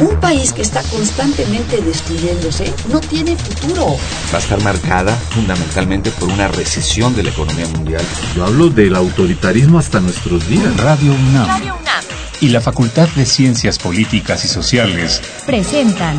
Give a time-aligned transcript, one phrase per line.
[0.00, 3.98] Un país que está constantemente destruyéndose no tiene futuro.
[4.32, 8.02] Va a estar marcada fundamentalmente por una recesión de la economía mundial.
[8.34, 10.74] Yo hablo del autoritarismo hasta nuestros días.
[10.78, 11.46] Radio UNAM.
[11.46, 12.04] Radio UNAM.
[12.40, 16.18] Y la Facultad de Ciencias Políticas y Sociales presentan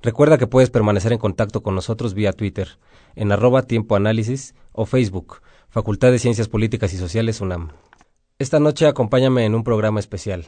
[0.01, 2.77] Recuerda que puedes permanecer en contacto con nosotros vía Twitter,
[3.15, 7.69] en arroba Tiempo Análisis o Facebook, Facultad de Ciencias Políticas y Sociales UNAM.
[8.38, 10.47] Esta noche acompáñame en un programa especial,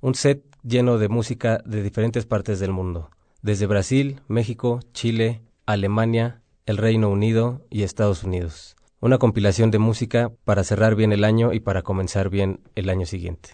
[0.00, 3.10] un set lleno de música de diferentes partes del mundo
[3.44, 8.74] desde Brasil, México, Chile, Alemania, el Reino Unido y Estados Unidos.
[9.00, 13.04] Una compilación de música para cerrar bien el año y para comenzar bien el año
[13.04, 13.50] siguiente.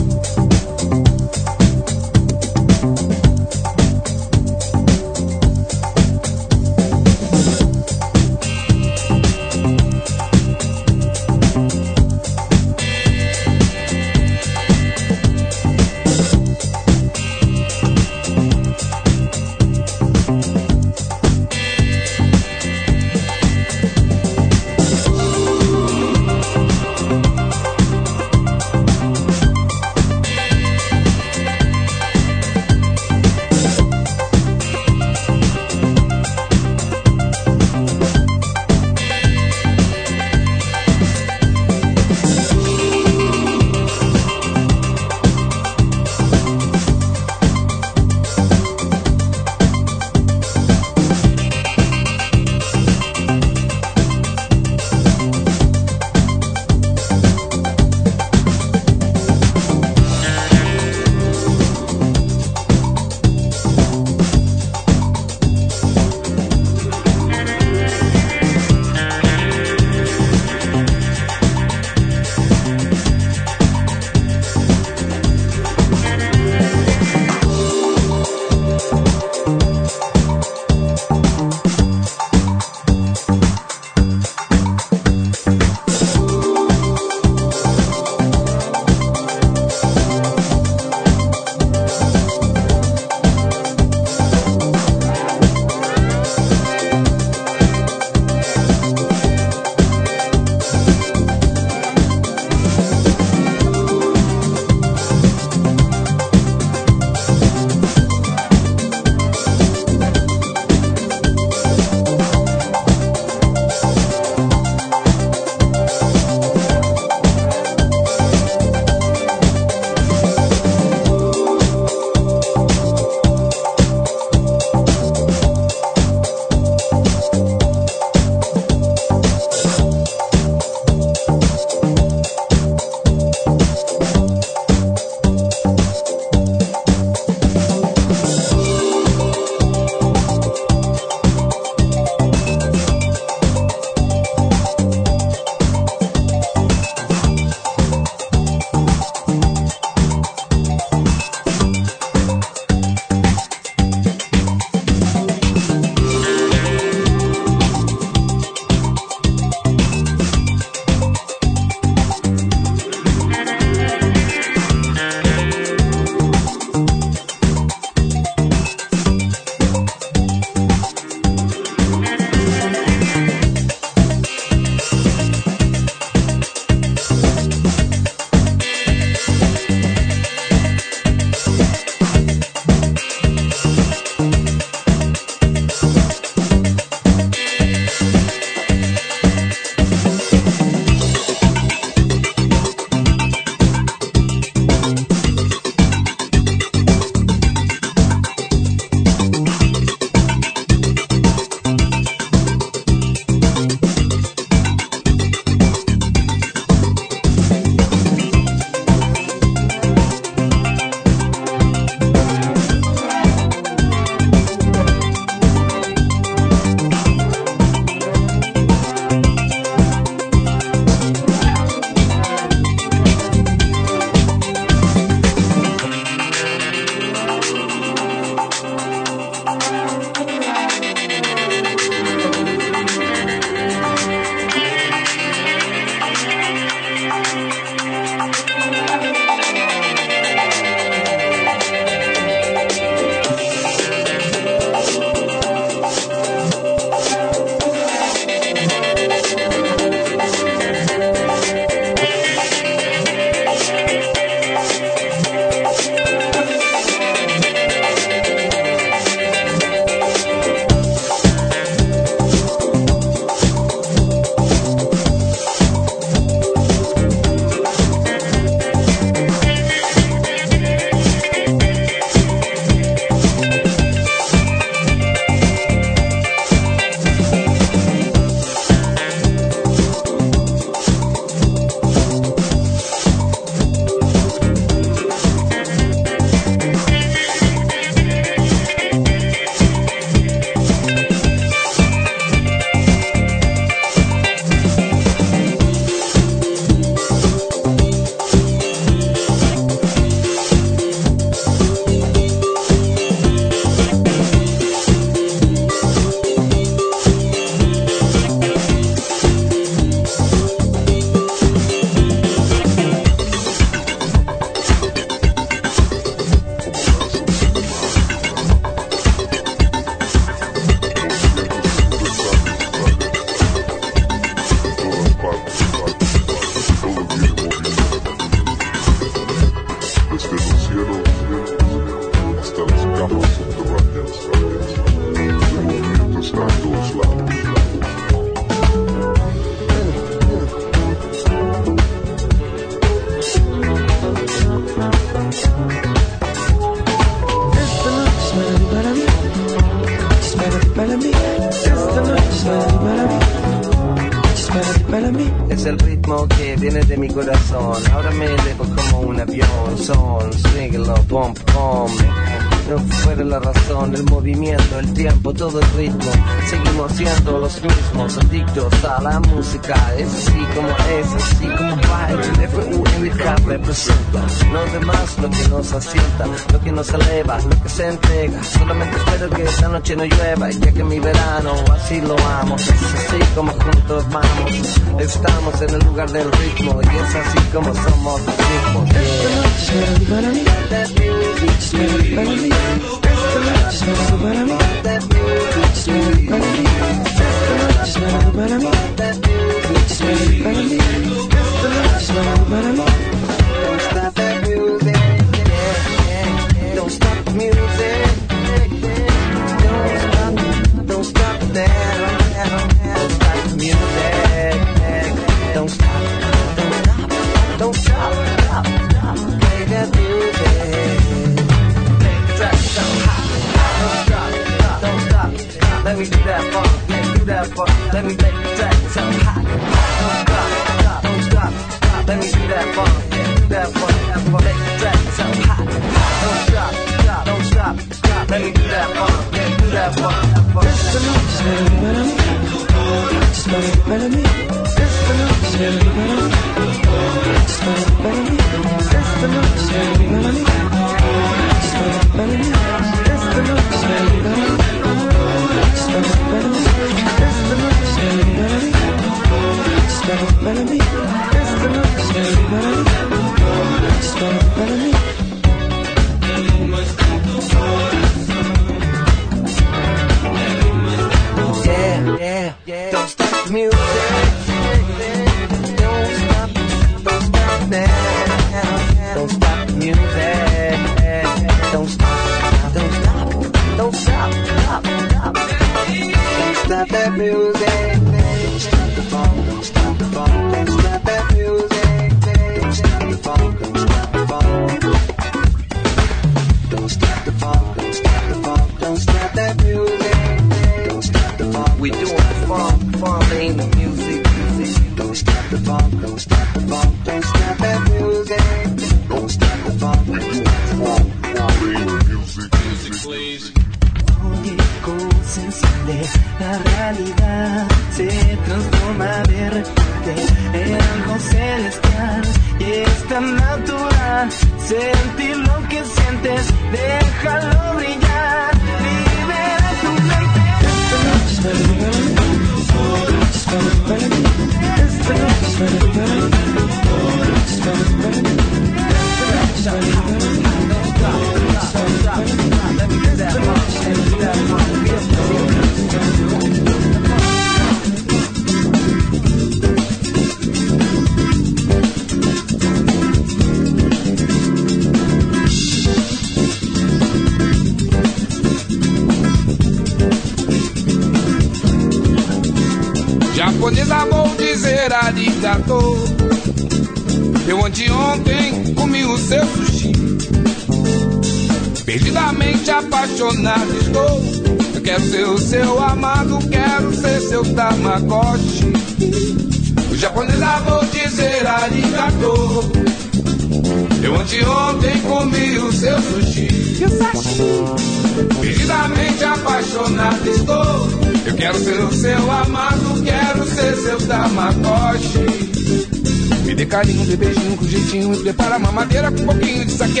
[596.64, 598.14] de carinho, beijinho, com jeitinho.
[598.14, 600.00] E prepara mamadeira com um pouquinho de saque.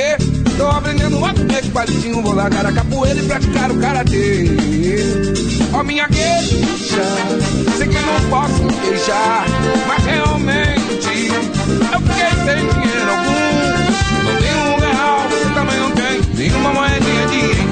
[0.56, 2.22] Tô aprendendo a comer de palitinho.
[2.22, 4.46] Vou largar a capoeira e praticar o karatê.
[5.72, 7.02] Ó, minha queixa,
[7.76, 9.44] sei que não posso me queixar.
[9.86, 11.28] Mas realmente,
[11.92, 14.24] eu fiquei sem dinheiro algum.
[14.24, 16.20] Não tenho um real, você também não tem.
[16.34, 17.63] Nenhuma moedinha de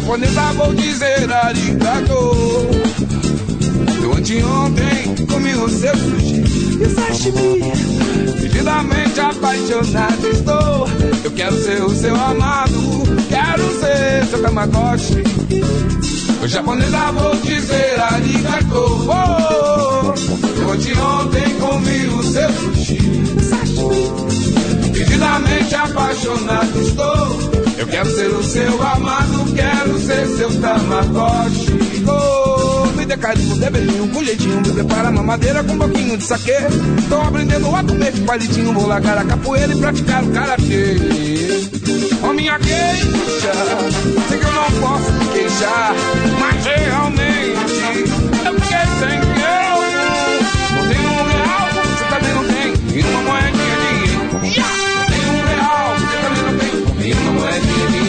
[0.00, 2.12] Japonesa vou dizer arigato.
[4.00, 6.44] Eu anteontem comi o seu sushi
[6.80, 7.98] e o sashimi.
[9.18, 10.88] Apaixonado estou.
[11.24, 15.24] Eu quero ser o seu amado, quero ser seu tamagotchi.
[16.44, 19.08] O japonesa vou dizer arigato.
[19.08, 20.14] Oh,
[20.60, 24.92] eu anteontem comi o seu sushi e o sashimi.
[24.92, 27.67] Vividamente apaixonado estou.
[27.78, 32.04] Eu quero ser o seu amado, quero ser seu tamagotchi.
[32.08, 36.52] Oh, me decaído com debelinho, com jeitinho, me prepara mamadeira com um pouquinho de saque.
[37.08, 40.96] Tô aprendendo a comer de palitinho, vou largar a capoeira e praticar o karatê.
[42.20, 43.52] Oh, minha queixa,
[44.28, 45.94] sei que eu não posso queixar,
[46.40, 48.07] mas realmente
[57.60, 58.07] I you.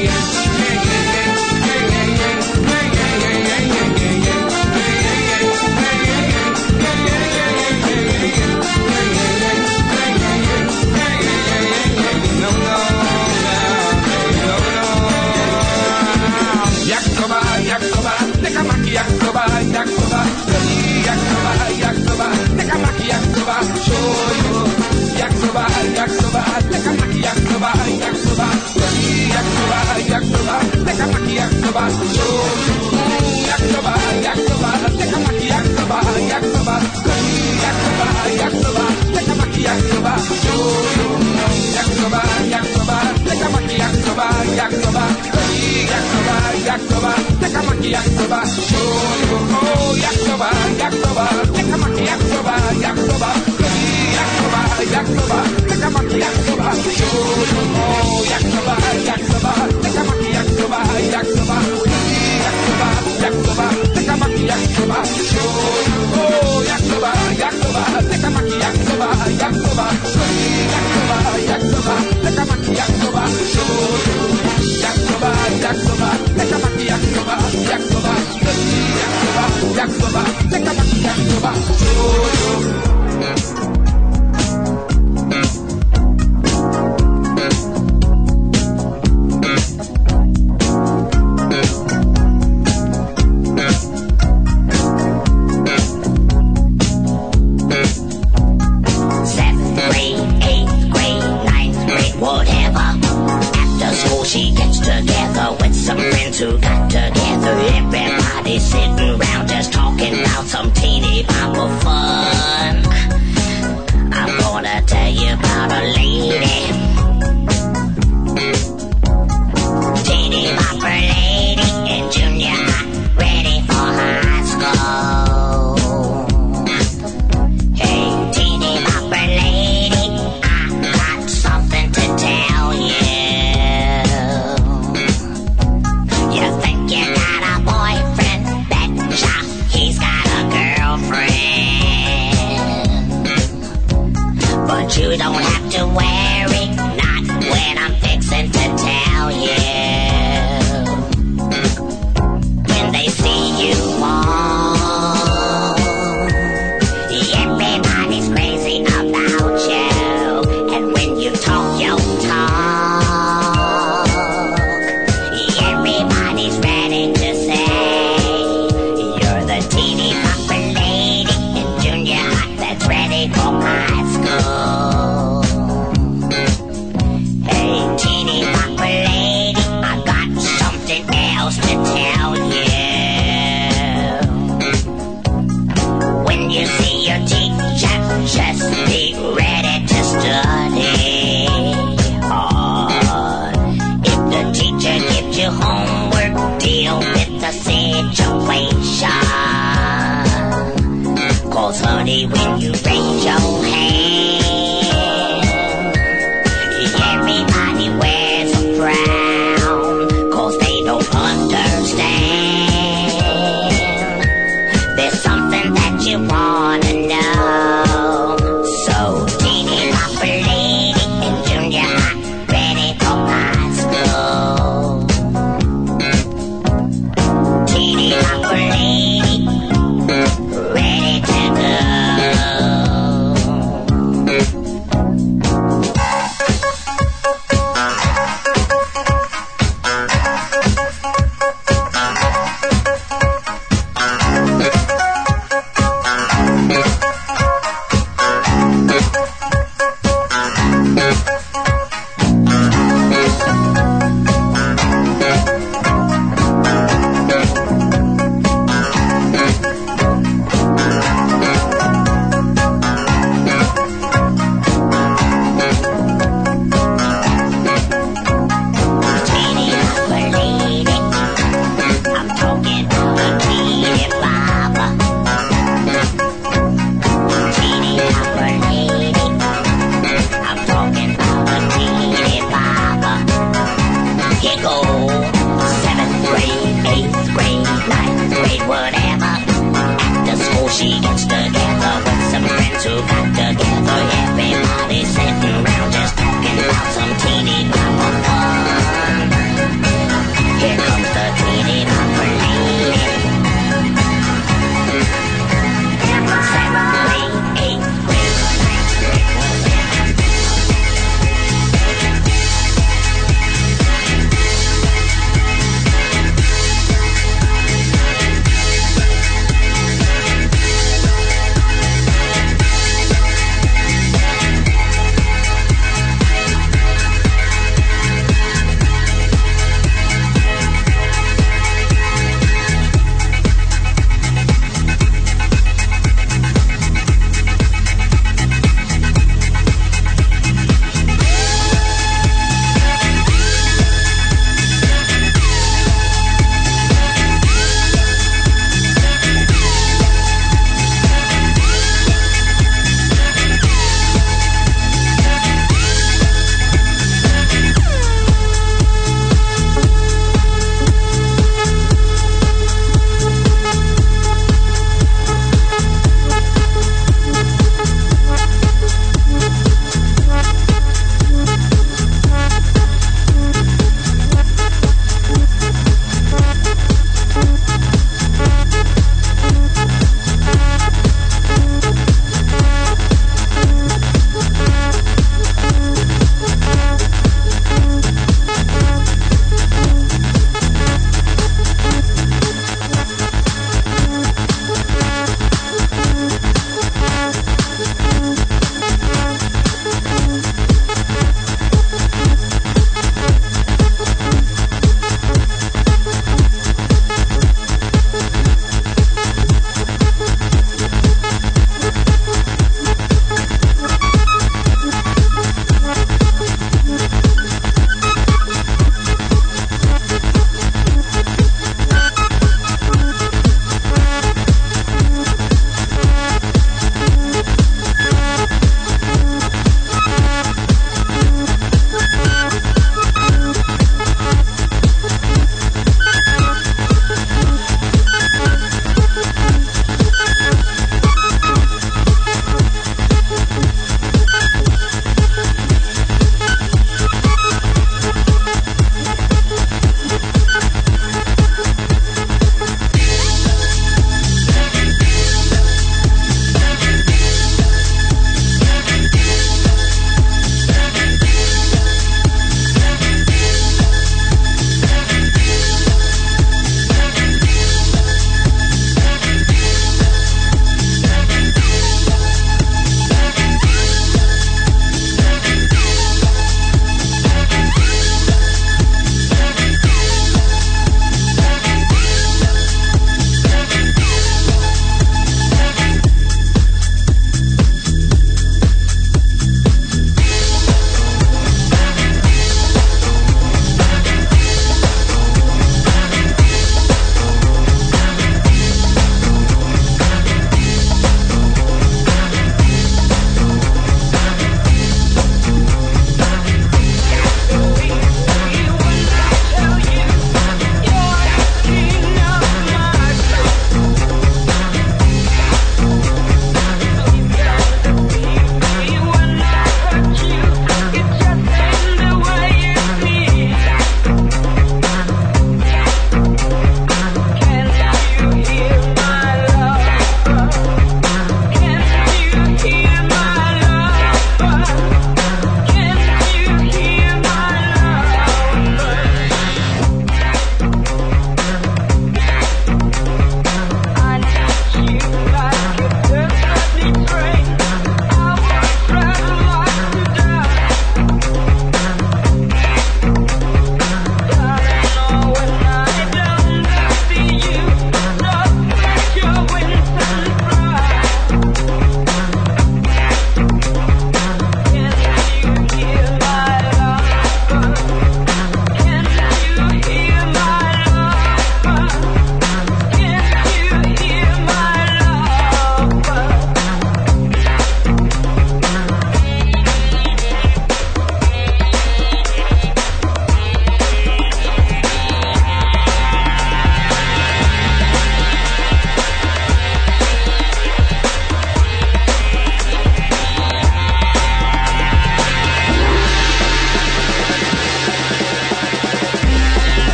[106.39, 106.88] to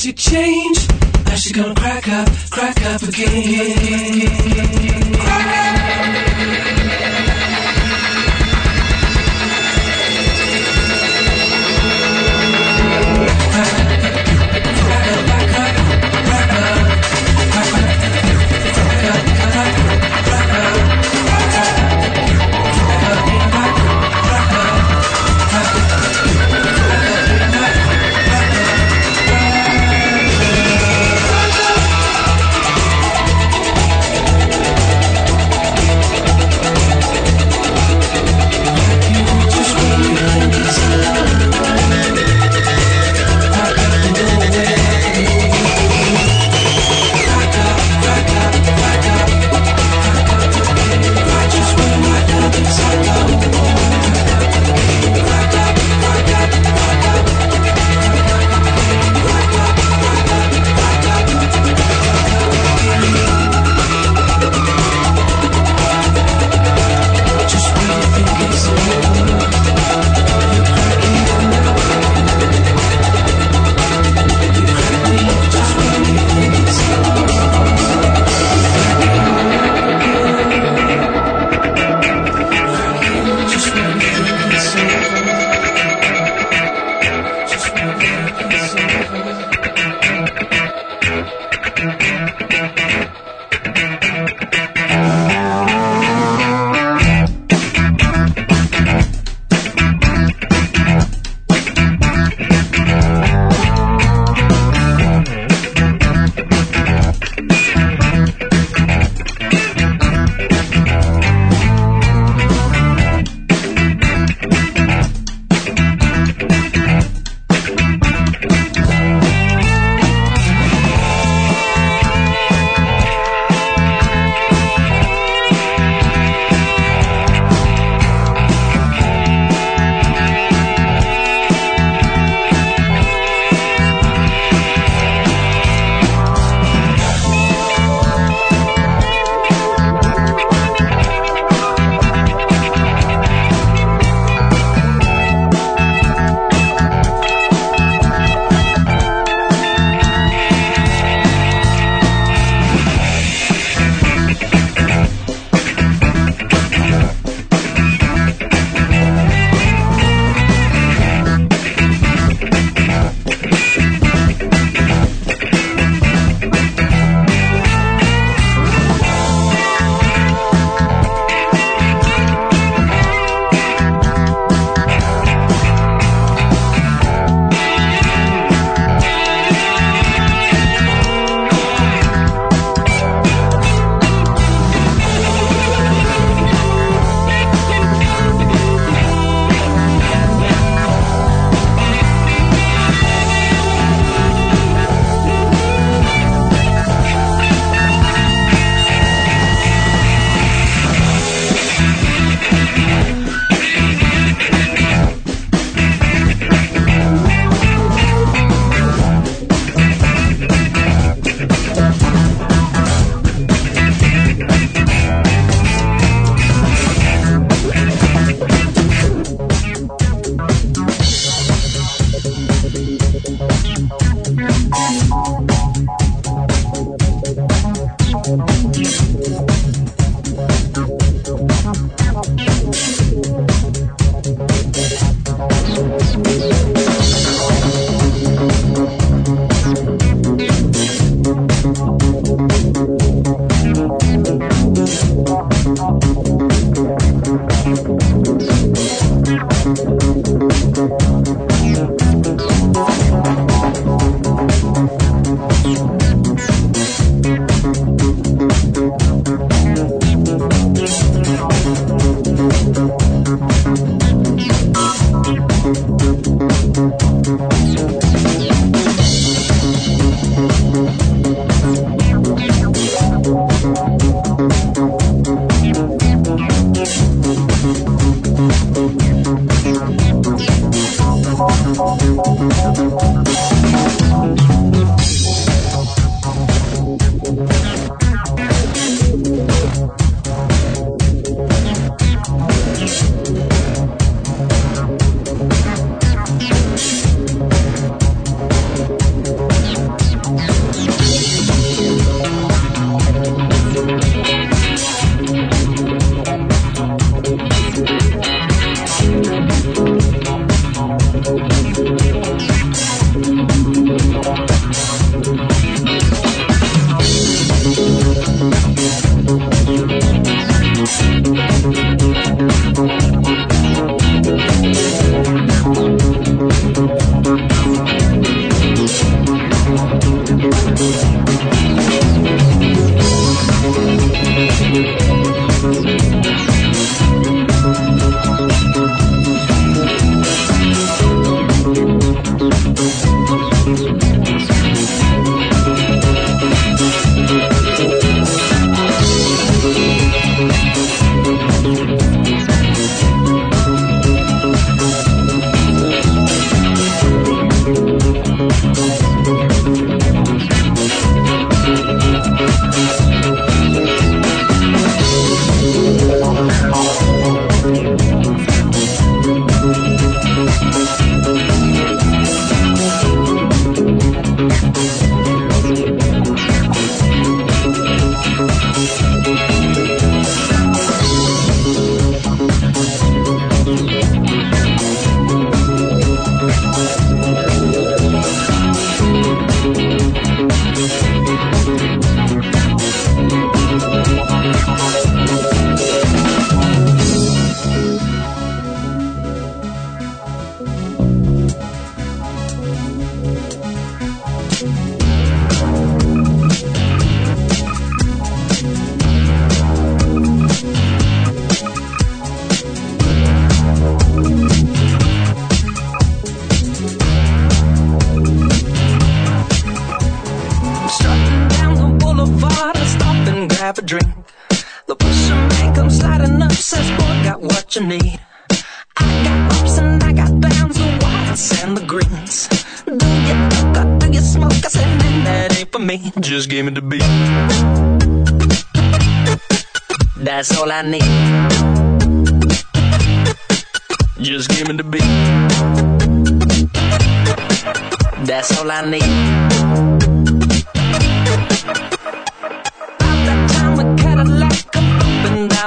[0.00, 0.88] to change.
[1.26, 3.79] Now she's gonna crack up, crack up again.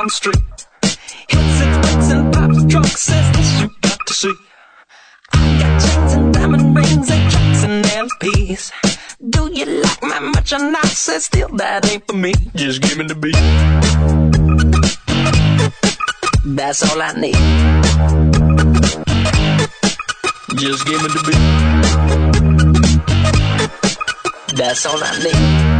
[0.04, 0.36] Elm Street.
[1.30, 4.34] Hits and bricks and pops, drunk says this you got to see.
[5.32, 8.72] I got chains and diamond rings and tracks and MPs.
[9.30, 10.88] Do you like my much or not?
[10.88, 12.34] Says still that ain't for me.
[12.54, 13.38] Just give me the beat.
[16.54, 17.36] That's all I need.
[20.60, 21.44] Just give me the beat.
[24.58, 25.73] That's all I need.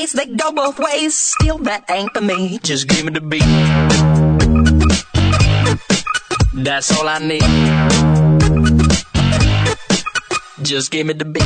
[0.00, 1.14] ways, they go both ways.
[1.14, 2.58] Still, that ain't for me.
[2.62, 3.42] Just give me the beat.
[6.54, 7.42] That's all I need.
[10.62, 11.44] Just give me the beat.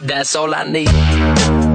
[0.00, 1.65] That's all I need.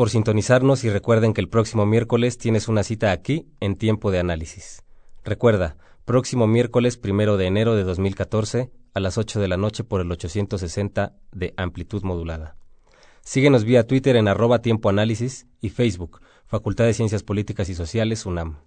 [0.00, 4.18] Por sintonizarnos y recuerden que el próximo miércoles tienes una cita aquí en Tiempo de
[4.18, 4.82] Análisis.
[5.24, 5.76] Recuerda,
[6.06, 10.10] próximo miércoles primero de enero de 2014 a las 8 de la noche por el
[10.10, 12.56] 860 de amplitud modulada.
[13.20, 18.24] Síguenos vía Twitter en arroba Tiempo Análisis y Facebook, Facultad de Ciencias Políticas y Sociales,
[18.24, 18.60] UNAM.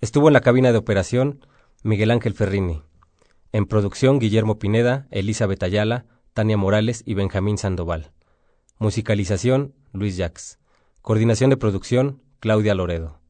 [0.00, 1.44] Estuvo en la cabina de operación
[1.82, 2.80] Miguel Ángel Ferrini.
[3.52, 8.12] En producción, Guillermo Pineda, Elizabeth Ayala, Tania Morales y Benjamín Sandoval.
[8.78, 10.58] Musicalización, Luis Jax.
[11.00, 13.20] Coordinación de producción, Claudia Loredo.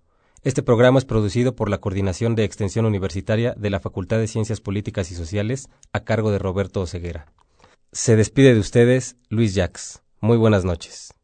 [0.42, 4.60] Este programa es producido por la Coordinación de Extensión Universitaria de la Facultad de Ciencias
[4.60, 7.32] Políticas y Sociales a cargo de Roberto Oceguera.
[7.92, 10.02] Se despide de ustedes Luis Jax.
[10.20, 11.14] Muy buenas noches.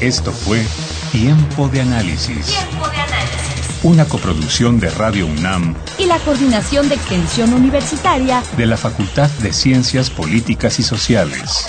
[0.00, 0.62] Esto fue
[1.12, 2.46] Tiempo de Análisis.
[2.46, 3.82] Tiempo de análisis.
[3.82, 9.54] Una coproducción de Radio UNAM Y la Coordinación de Extensión Universitaria de la Facultad de
[9.54, 11.66] Ciencias Políticas y Sociales.